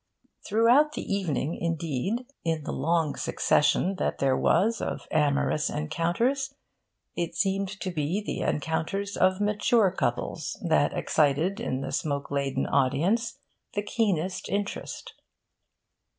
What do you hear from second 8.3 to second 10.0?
encounters of mature